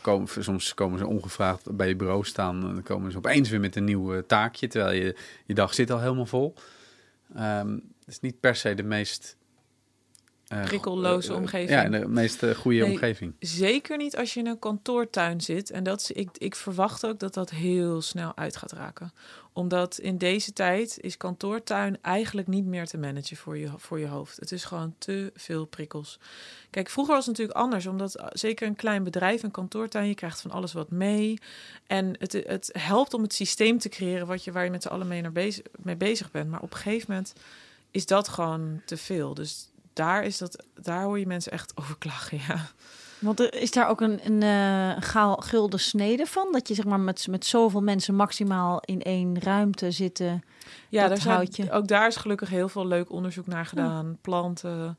[0.00, 3.60] komen, soms komen ze ongevraagd bij je bureau staan en dan komen ze opeens weer
[3.60, 6.54] met een nieuw taakje, terwijl je, je dag zit al helemaal vol.
[7.34, 9.36] Ehm, het is niet per se de meest...
[10.52, 11.70] eh, Prikkelloze eh, eh, omgeving.
[11.70, 12.90] Ja, de meest goede Nee.
[12.90, 13.34] omgeving.
[13.38, 15.70] Zeker niet als je in een kantoortuin zit.
[15.70, 19.12] En dat is, ik, ik verwacht ook dat dat heel snel uit gaat raken.
[19.52, 24.06] Omdat in deze tijd is kantoortuin eigenlijk niet meer te managen voor je, voor je
[24.06, 24.40] hoofd.
[24.40, 26.18] Het is gewoon te veel prikkels.
[26.70, 27.86] Kijk, vroeger was het natuurlijk anders.
[27.86, 31.38] Omdat zeker een klein bedrijf, een kantoortuin, je krijgt van alles wat mee.
[31.86, 34.88] En het, het helpt om het systeem te creëren wat je, waar je met z'n
[34.88, 36.50] allen mee, naar bezig, mee bezig bent.
[36.50, 37.32] Maar op een gegeven moment
[37.90, 39.34] is dat gewoon te veel.
[39.34, 42.66] Dus daar, is dat, daar hoor je mensen echt over klagen, ja.
[43.22, 46.48] Want er is daar ook een, een eh, gaal, gulden snede van?
[46.52, 50.42] Dat je zeg maar met, met zoveel mensen maximaal in één ruimte zitten.
[50.88, 54.18] Ja, daar zijn, ook daar is gelukkig heel veel leuk onderzoek naar gedaan.
[54.20, 54.98] Planten,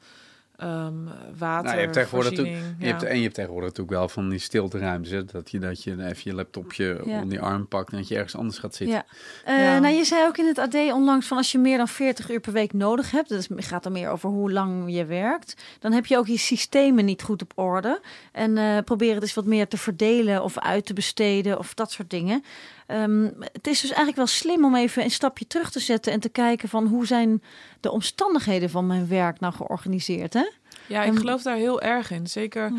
[0.64, 0.94] ehm,
[1.38, 2.32] water, Nou, je hebt tegenwoordig.
[2.38, 2.86] Je ja.
[2.88, 5.12] hebt, en je hebt tegenwoordig natuurlijk wel van die stilteruimtes.
[5.12, 7.22] hè, Dat je, dat je even je laptopje Ja.
[7.22, 8.96] onder je arm pakt en dat je ergens anders gaat zitten.
[8.96, 9.06] Ja.
[9.46, 9.80] Eh, Ja.
[9.80, 12.40] Nou, je zei ook in het AD onlangs van als je meer dan 40 uur
[12.40, 15.92] per week nodig hebt, dat is- gaat dan meer over hoe lang je werkt, dan
[15.92, 18.02] heb je ook je systemen niet goed op orde.
[18.32, 21.92] En eh probeer het eens wat meer te verdelen of uit te besteden of dat
[21.92, 22.44] soort dingen.
[22.88, 26.20] Ehm, het is dus eigenlijk wel slim om even een stapje terug te zetten en
[26.20, 27.44] te kijken van hoe zijn
[27.80, 30.50] de omstandigheden van mijn werk nou georganiseerd, hè?
[30.88, 32.28] Ja, ik En- geloof daar heel erg in.
[32.28, 32.68] Zeker.
[32.68, 32.76] Hm.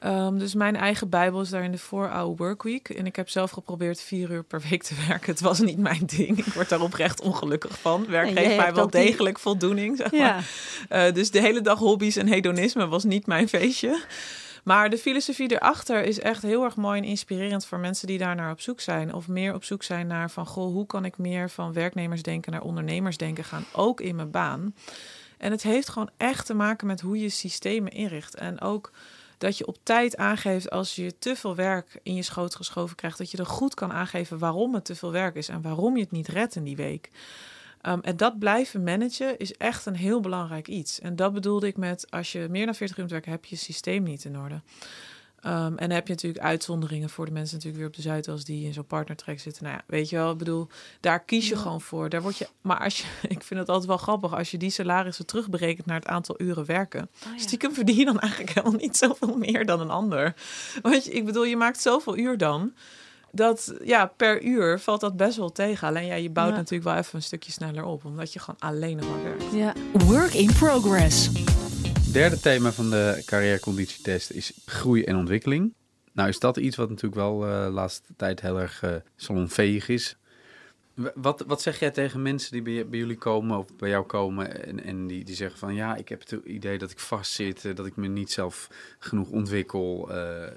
[0.00, 2.88] ehm, dus mijn eigen Bijbel is daar in de 4-hour workweek.
[2.88, 5.30] En ik heb zelf geprobeerd vier uur per week te werken.
[5.32, 6.38] Het was niet mijn ding.
[6.38, 8.06] Ik word daar oprecht ongelukkig van.
[8.08, 9.96] Werk Nee, geeft mij wel die- degelijk voldoening.
[9.96, 10.44] Zeg maar.
[10.88, 14.00] Eh, dus de hele dag hobby's en hedonisme was niet mijn feestje.
[14.68, 18.34] Maar de filosofie erachter is echt heel erg mooi en inspirerend voor mensen die daar
[18.34, 19.14] naar op zoek zijn.
[19.14, 22.62] Of meer op zoek zijn naar van, goh, hoe kan ik meer van werknemersdenken naar
[22.62, 24.74] ondernemersdenken gaan, ook in mijn baan.
[25.38, 28.34] En het heeft gewoon echt te maken met hoe je systemen inricht.
[28.34, 28.92] En ook
[29.38, 33.18] dat je op tijd aangeeft als je te veel werk in je schoot geschoven krijgt,
[33.18, 36.02] dat je er goed kan aangeven waarom het te veel werk is en waarom je
[36.02, 37.10] het niet redt in die week.
[37.88, 41.00] Um, en dat blijven managen is echt een heel belangrijk iets.
[41.00, 43.56] En dat bedoelde ik met als je meer dan 40 uur moet werken, heb je
[43.56, 44.60] systeem niet in orde.
[45.44, 48.44] Um, en dan heb je natuurlijk uitzonderingen voor de mensen natuurlijk weer op de Zuidas
[48.44, 49.64] die in zo'n partnertrek zitten.
[49.64, 50.68] Nou ja, weet je wel, ik bedoel,
[51.00, 51.60] daar kies je Ja.
[51.60, 52.08] gewoon voor.
[52.08, 54.70] Daar word je, maar als je, ik vind het altijd wel grappig, als je die
[54.70, 57.10] salarissen terugberekent naar het aantal uren werken.
[57.36, 60.34] Stiekem verdien je dan eigenlijk helemaal niet zoveel meer dan een ander.
[60.82, 62.72] Want je, ik bedoel, je maakt zoveel uur dan.
[63.38, 65.88] Dat ja, per uur valt dat best wel tegen.
[65.88, 66.56] Alleen ja, je bouwt Ja.
[66.56, 68.04] natuurlijk wel even een stukje sneller op.
[68.04, 69.52] Omdat je gewoon alleen nog maar werkt.
[69.52, 69.74] Ja.
[69.92, 71.30] Work in progress.
[72.12, 75.74] Derde thema van de carrièreconditietest is groei en ontwikkeling.
[76.12, 79.88] Nou is dat iets wat natuurlijk wel eh, de laatste tijd heel erg eh salonveeg
[79.88, 80.16] is.
[81.14, 84.66] Wat, wat zeg jij tegen mensen die bij, bij jullie komen of bij jou komen
[84.66, 87.74] en, en die, die zeggen van ja, ik heb het idee dat ik vastzit, eh,
[87.74, 90.52] dat ik me niet zelf genoeg ontwikkel, eh,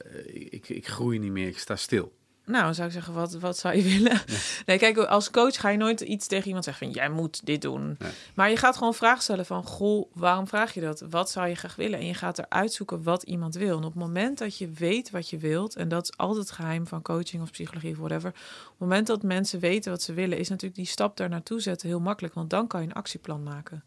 [0.50, 2.20] ik, ik groei niet meer, ik sta stil.
[2.46, 4.22] Nou, zou ik zeggen, wat, wat zou je willen?
[4.66, 6.96] Nee, kijk, als coach ga je nooit iets tegen iemand zeggen van...
[6.96, 7.98] jij moet dit doen.
[8.36, 9.64] Maar je gaat gewoon vragen stellen van...
[9.64, 11.04] goh, waarom vraag je dat?
[11.10, 12.00] Wat zou je graag willen?
[12.00, 13.78] En je gaat eruit zoeken wat iemand wil.
[13.78, 15.76] En op het moment dat je weet wat je wilt...
[15.76, 18.30] en dat is altijd het geheim van coaching of psychologie of whatever...
[18.30, 20.38] op het moment dat mensen weten wat ze willen...
[20.38, 22.34] is natuurlijk die stap daar naartoe zetten heel makkelijk.
[22.34, 23.84] Want dan kan je een actieplan maken.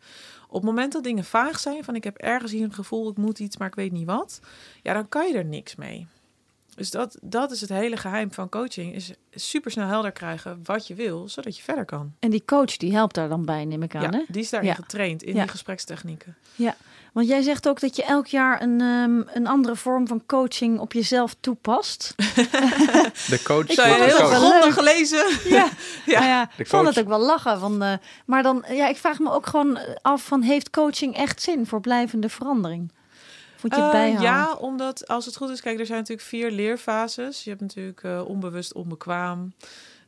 [0.48, 1.84] Op het moment dat dingen vaag zijn...
[1.84, 4.40] van ik heb ergens hier een gevoel, ik moet iets, maar ik weet niet wat...
[4.82, 6.06] ja, dan kan je er niks mee.
[6.76, 8.94] Dus dat, dat is het hele geheim van coaching.
[8.94, 12.14] Is super snel helder krijgen wat je wil, zodat je verder kan.
[12.18, 14.02] En die coach die helpt daar dan bij, neem ik aan.
[14.02, 14.22] Ja, hè?
[14.28, 16.36] die is daarin getraind in die gesprekstechnieken.
[16.54, 16.76] Ja,
[17.14, 20.78] want jij zegt ook dat je elk jaar een, um, een andere vorm van coaching
[20.78, 22.14] op jezelf toepast.
[23.32, 23.68] de coach.
[23.68, 25.24] Ik heb heel grondig gelezen.
[25.44, 25.68] Ja,
[26.06, 26.18] ja.
[26.18, 27.60] Nou ja ik vond het ook wel lachen.
[27.60, 27.92] Van, uh,
[28.26, 31.80] maar dan, ja, ik vraag me ook gewoon af van, heeft coaching echt zin voor
[31.80, 32.92] blijvende verandering?
[33.64, 37.44] Moet je uh, ja, omdat als het goed is, kijk, er zijn natuurlijk vier leerfases.
[37.44, 39.52] Je hebt natuurlijk uh, onbewust, onbekwaam.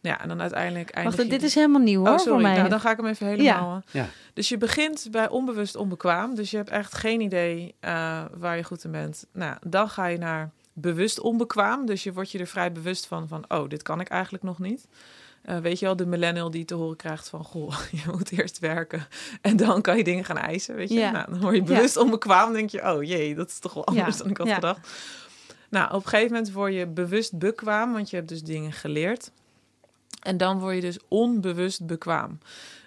[0.00, 2.32] Ja, en dan uiteindelijk eindig Wacht, dit is helemaal nieuw hoor, oh, sorry.
[2.32, 2.56] voor mij.
[2.56, 3.82] Nou, dan ga ik hem even helemaal...
[3.90, 4.00] Ja.
[4.00, 4.08] ja.
[4.34, 6.34] Dus je begint bij onbewust, onbekwaam.
[6.34, 9.26] Dus je hebt echt geen idee uh, waar je goed in bent.
[9.32, 11.86] Nou, dan ga je naar bewust onbekwaam.
[11.86, 14.58] Dus je wordt je er vrij bewust van, van oh, dit kan ik eigenlijk nog
[14.58, 14.86] niet.
[15.48, 17.44] Uh, weet je wel, de millennial die te horen krijgt van...
[17.44, 19.06] goh, je moet eerst werken
[19.40, 20.98] en dan kan je dingen gaan eisen, weet je.
[20.98, 21.10] Ja.
[21.10, 22.00] Nou, dan word je bewust ja.
[22.00, 22.92] onbekwaam denk je...
[22.92, 24.88] oh jee, dat is toch wel anders dan ik had gedacht.
[25.68, 27.92] Nou, op een gegeven moment word je bewust bekwaam...
[27.92, 29.30] want je hebt dus dingen geleerd.
[30.22, 32.38] En dan word je dus onbewust bekwaam.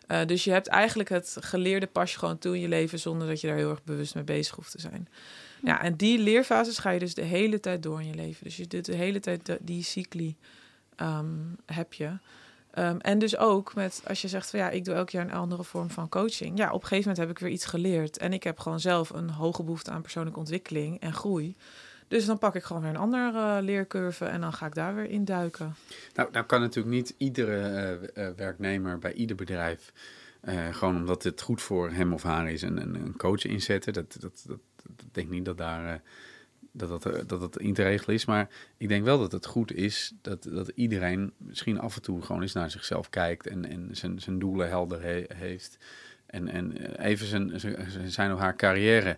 [0.08, 3.00] Uh, dus je hebt eigenlijk het geleerde pas je gewoon toe in je leven...
[3.00, 5.08] zonder dat je daar heel erg bewust mee bezig hoeft te zijn.
[5.64, 8.44] Ja, en die leerfases ga je dus de hele tijd door in je leven.
[8.44, 10.36] Dus je doet de hele tijd die cycli
[10.98, 12.18] um, heb je...
[12.80, 15.32] Um, en dus ook met als je zegt van ja, ik doe elk jaar een
[15.32, 16.58] andere vorm van coaching.
[16.58, 18.18] Ja, op een gegeven moment heb ik weer iets geleerd.
[18.18, 21.56] En ik heb gewoon zelf een hoge behoefte aan persoonlijke ontwikkeling en groei.
[22.08, 24.96] Dus dan pak ik gewoon weer een andere uh, leercurve en dan ga ik daar
[24.96, 25.76] weer in duiken.
[26.14, 29.94] Nou, nou kan natuurlijk niet iedere uh, uh, werknemer bij ieder bedrijf,
[30.72, 33.94] gewoon omdat het goed voor hem of haar is, een, een coach inzetten.
[33.94, 36.02] Dat, dat, dat, dat denk ik niet dat daar
[36.80, 38.26] dat dat, eh, dat in te regelen is.
[38.26, 42.22] Maar ik denk wel dat het goed is dat, dat iedereen misschien af en toe
[42.22, 45.02] gewoon eens naar zichzelf kijkt en, en zijn, zijn doelen helder
[45.36, 45.78] heeft.
[46.26, 47.60] En, en eh, even zijn,
[48.06, 49.18] zijn of haar carrière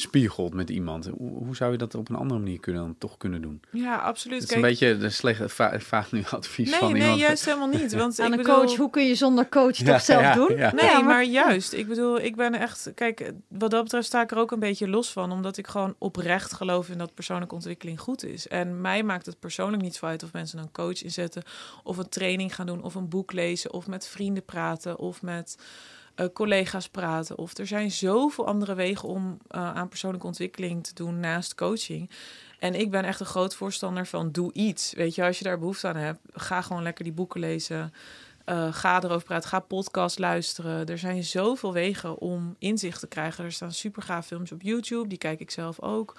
[0.00, 1.10] spiegelt met iemand.
[1.16, 3.62] Hoe, zou je dat op een andere manier kunnen dan toch kunnen doen?
[3.70, 4.40] Ja, absoluut.
[4.40, 7.16] Het is een beetje de slechte vraag nu advies nee, van nee, iemand.
[7.18, 7.92] Nee, juist helemaal niet.
[7.92, 10.56] Want aan een coach, hoe kun je zonder coach toch zelf doen?
[10.56, 10.72] Ja.
[10.74, 11.24] Nee, maar...
[11.24, 11.72] juist.
[11.72, 14.88] Ik bedoel, ik ben echt, kijk, wat dat betreft sta ik er ook een beetje
[14.88, 18.48] los van, omdat ik gewoon oprecht geloof in dat persoonlijke ontwikkeling goed is.
[18.48, 21.42] En mij maakt het persoonlijk niet zo uit of mensen een coach inzetten,
[21.82, 25.56] of een training gaan doen, of een boek lezen, of met vrienden praten, of met
[26.16, 27.38] uh, collega's praten.
[27.38, 32.10] Of er zijn zoveel andere wegen om uh, aan persoonlijke ontwikkeling te doen naast coaching.
[32.58, 34.92] En ik ben echt een groot voorstander van doe iets.
[34.92, 37.92] Weet je, als je daar behoefte aan hebt, ga gewoon lekker die boeken lezen.
[38.46, 40.86] Uh, ga erover praten, ga podcast luisteren.
[40.86, 43.44] Er zijn zoveel wegen om inzicht te krijgen.
[43.44, 46.16] Er staan super gaaf films op YouTube, die kijk ik zelf ook.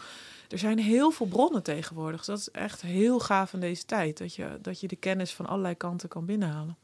[0.49, 2.17] Er zijn heel veel bronnen tegenwoordig.
[2.17, 4.17] Dus dat is echt heel gaaf in deze tijd.
[4.17, 6.77] Dat je, dat je de kennis van allerlei kanten kan binnenhalen.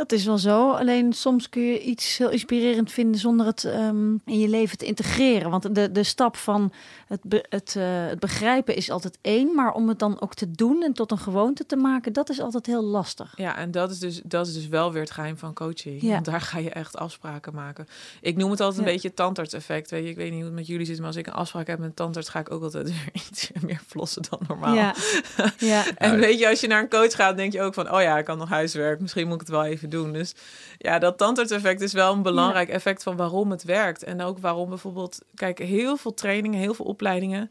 [0.00, 0.70] Dat is wel zo.
[0.70, 4.84] Alleen soms kun je iets heel inspirerend vinden zonder het um, in je leven te
[4.84, 5.50] integreren.
[5.50, 6.72] Want de, de stap van
[7.06, 9.54] het, be, het, uh, het begrijpen is altijd één.
[9.54, 12.40] Maar om het dan ook te doen en tot een gewoonte te maken, dat is
[12.40, 13.32] altijd heel lastig.
[13.36, 16.02] Ja, en dat is dus, dat is dus wel weer het geheim van coaching.
[16.02, 16.10] Ja.
[16.10, 17.88] Want daar ga je echt afspraken maken.
[18.20, 19.90] Ik noem het altijd een beetje het tandarts-effect.
[19.90, 21.66] Weet je, ik weet niet hoe het met jullie zit, maar als ik een afspraak
[21.66, 24.74] heb met een tandarts, ga ik ook altijd weer iets meer flossen dan normaal.
[24.74, 24.94] Ja.
[25.58, 25.84] ja.
[25.96, 28.18] en weet je, als je naar een coach gaat, denk je ook van, oh ja,
[28.18, 29.00] ik kan nog huiswerk.
[29.00, 30.12] Misschien moet ik het wel even doen.
[30.12, 30.34] Dus
[30.78, 34.02] ja, dat tandarts-effect is wel een belangrijk effect van waarom het werkt.
[34.02, 37.50] En ook waarom bijvoorbeeld, kijk, heel veel trainingen, heel veel opleidingen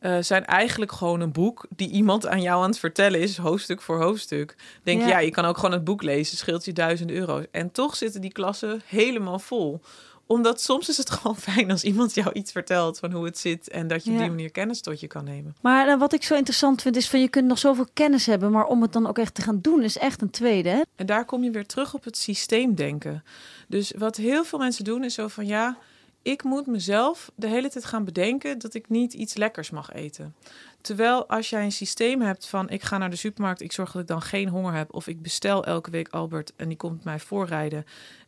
[0.00, 3.82] uh, zijn eigenlijk gewoon een boek die iemand aan jou aan het vertellen is, hoofdstuk
[3.82, 4.56] voor hoofdstuk.
[4.82, 5.08] Denk ja.
[5.08, 7.44] ja, je kan ook gewoon het boek lezen, scheelt je duizend euro's.
[7.50, 9.80] En toch zitten die klassen helemaal vol
[10.26, 13.68] omdat soms is het gewoon fijn als iemand jou iets vertelt van hoe het zit
[13.68, 15.56] en dat je op die manier kennis tot je kan nemen.
[15.60, 18.50] Maar uh, wat ik zo interessant vind is van je kunt nog zoveel kennis hebben,
[18.50, 20.68] maar om het dan ook echt te gaan doen is echt een tweede.
[20.68, 20.80] Hè?
[20.96, 23.24] En daar kom je weer terug op het systeemdenken.
[23.68, 25.78] Dus wat heel veel mensen doen is zo van ja,
[26.22, 30.34] ik moet mezelf de hele tijd gaan bedenken dat ik niet iets lekkers mag eten.
[30.80, 34.02] Terwijl als jij een systeem hebt van ik ga naar de supermarkt, ik zorg dat
[34.02, 37.18] ik dan geen honger heb, of ik bestel elke week Albert en die komt mij
[37.18, 37.84] voorrijden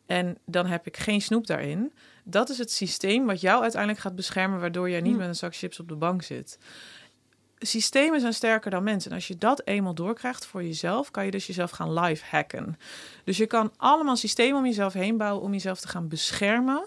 [0.08, 1.92] en dan heb ik geen snoep daarin.
[2.24, 5.18] Dat is het systeem wat jou uiteindelijk gaat beschermen, waardoor jij niet hm.
[5.18, 6.58] met een zak chips op de bank zit.
[7.58, 9.10] Systemen zijn sterker dan mensen.
[9.10, 12.78] En als je dat eenmaal doorkrijgt voor jezelf, kan je dus jezelf gaan live hacken.
[13.24, 16.86] Dus je kan allemaal systemen om jezelf heen bouwen om jezelf te gaan beschermen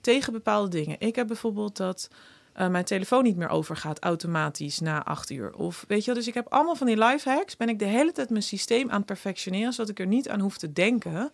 [0.00, 0.96] tegen bepaalde dingen.
[0.98, 2.10] Ik heb bijvoorbeeld dat
[2.56, 5.54] uh, mijn telefoon niet meer overgaat automatisch na acht uur.
[5.54, 7.56] Of weet je wel, dus ik heb allemaal van die life hacks.
[7.56, 10.40] Ben ik de hele tijd mijn systeem aan het perfectioneren, zodat ik er niet aan
[10.40, 11.32] hoef te denken.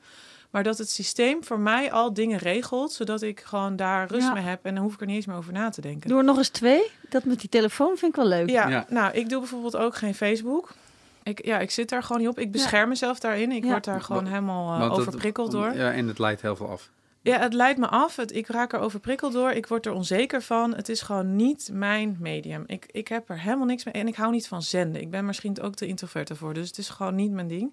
[0.51, 4.43] Maar dat het systeem voor mij al dingen regelt, zodat ik gewoon daar rust mee
[4.43, 4.65] heb.
[4.65, 6.09] En dan hoef ik er niet eens meer over na te denken.
[6.09, 6.91] Door nog eens twee.
[7.09, 8.51] Dat met die telefoon vind ik wel leuk.
[8.51, 10.75] Ja, nou, ik doe bijvoorbeeld ook geen Facebook.
[11.23, 12.39] Ik, ja, ik zit daar gewoon niet op.
[12.39, 13.53] Ik bescherm mezelf daarin.
[13.53, 15.75] Ik word daar gewoon helemaal uh, overprikkeld door.
[15.75, 16.91] Ja, en het leidt heel veel af.
[17.21, 18.17] Ja, het leidt me af.
[18.17, 19.51] Het, ik raak er overprikkeld door.
[19.51, 20.75] Ik word er onzeker van.
[20.75, 22.65] Het is gewoon niet mijn medium.
[22.67, 23.95] Ik, ik heb er helemaal niks mee.
[23.95, 25.01] En ik hou niet van zenden.
[25.01, 26.55] Ik ben misschien ook te introvert ervoor.
[26.55, 27.73] Dus het is gewoon niet mijn ding.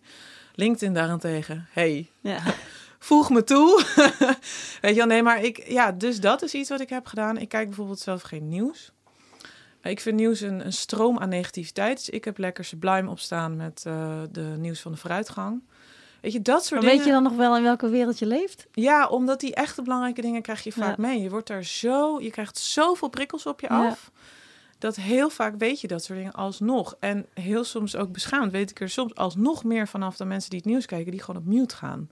[0.55, 1.67] LinkedIn daarentegen.
[1.71, 2.39] Hey, ja.
[2.99, 3.83] voeg me toe.
[4.81, 5.67] Weet je wel, nee, maar ik...
[5.67, 7.37] Ja, dus dat is iets wat ik heb gedaan.
[7.37, 8.91] Ik kijk bijvoorbeeld zelf geen nieuws.
[9.81, 11.97] Ik vind nieuws een, een stroom aan negativiteit.
[11.97, 15.63] Dus ik heb lekker sublime opstaan met uh, de nieuws van de vooruitgang.
[16.21, 18.67] Weet je, dat soort maar Weet je dan nog wel in welke wereld je leeft?
[18.71, 21.21] Ja, omdat die echte belangrijke dingen krijg je vaak mee.
[21.21, 24.11] Je wordt daar zo, je krijgt zoveel prikkels op je af.
[24.77, 26.95] Dat heel vaak weet je dat soort dingen alsnog.
[26.99, 30.59] En heel soms ook beschaamd weet ik er soms alsnog meer vanaf dan mensen die
[30.59, 32.09] het nieuws kijken, die gewoon op mute gaan.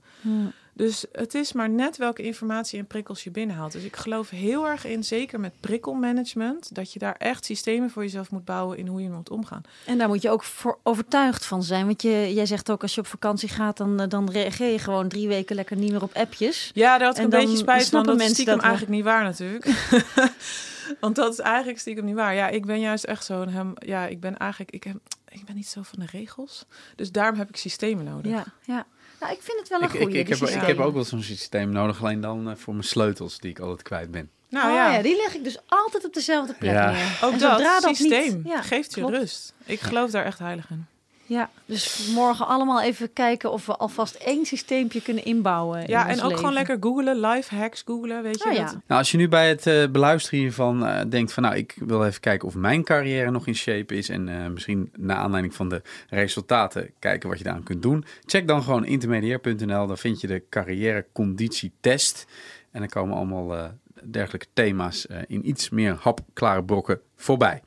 [0.76, 3.72] Dus het is maar net welke informatie en prikkels je binnenhaalt.
[3.72, 8.02] Dus ik geloof heel erg in, zeker met prikkelmanagement, dat je daar echt systemen voor
[8.02, 9.62] jezelf moet bouwen in hoe je moet omgaan.
[9.86, 11.86] En daar moet je ook voor overtuigd van zijn.
[11.86, 14.78] Want je, jij zegt ook als je op vakantie gaat, dan, eh, dan reageer je
[14.78, 16.70] gewoon drie weken lekker niet meer op appjes.
[16.74, 18.06] Ja, daar had ik een beetje spijt van.
[18.06, 19.66] Dat is stiekem dat eigenlijk niet waar natuurlijk.
[21.00, 22.34] Want dat is eigenlijk stiekem niet waar.
[22.34, 23.72] Ja, ik ben juist echt zo'n hem.
[23.74, 24.70] Ja, ik ben eigenlijk.
[24.70, 24.96] Ik, heb,
[25.28, 26.66] ik ben niet zo van de regels.
[26.96, 28.32] Dus daarom heb ik systemen nodig.
[28.32, 28.86] Ja, ja.
[29.24, 30.18] Nou, ik vind het wel een goede.
[30.18, 32.86] Ik, ik, heb, ik heb ook wel zo'n systeem nodig, alleen dan uh, voor mijn
[32.86, 34.30] sleutels die ik altijd kwijt ben.
[34.48, 34.92] Nou oh, ja.
[34.92, 35.02] ja.
[35.02, 36.90] die leg ik dus altijd op dezelfde plek ja.
[36.90, 37.18] neer.
[37.22, 39.16] Ook dat systeem niet, ja, geeft je klopt.
[39.16, 39.54] rust.
[39.64, 40.86] Ik geloof daar echt heilig in.
[41.26, 45.86] Ja, dus morgen allemaal even kijken of we alvast één systeempje kunnen inbouwen.
[45.86, 48.48] Ja, en ook gewoon lekker googlen, live hacks googlen, weet je.
[48.48, 48.64] Oh, ja.
[48.64, 52.04] Nou, als je nu bij het uh, beluisteren hiervan uh, denkt van, nou, ik wil
[52.04, 55.68] even kijken of mijn carrière nog in shape is en uh, misschien naar aanleiding van
[55.68, 58.04] de resultaten kijken wat je daaraan kunt doen.
[58.24, 62.26] Check dan gewoon intermediair.nl, dan vind je de carrière conditietest
[62.70, 67.62] en dan komen allemaal dergelijke thema's in iets meer hapklare brokken voorbij.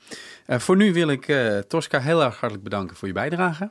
[0.47, 3.69] Uh, voor nu wil ik uh, Tosca heel erg hartelijk bedanken voor je bijdrage.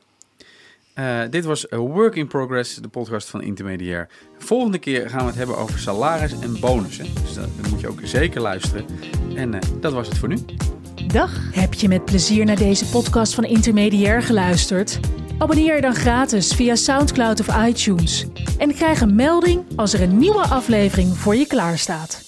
[0.94, 4.08] Uh, dit was Work in Progress, de podcast van Intermediair.
[4.38, 7.06] Volgende keer gaan we het hebben over salaris en bonussen.
[7.22, 8.86] Dus dan moet je ook zeker luisteren.
[9.34, 10.36] En dat was het voor nu.
[11.06, 11.54] Dag.
[11.54, 15.00] Heb je met plezier naar deze podcast van Intermediair geluisterd?
[15.38, 18.26] Abonneer je dan gratis via SoundCloud of iTunes.
[18.58, 22.25] En krijg een melding als er een nieuwe aflevering voor je klaarstaat.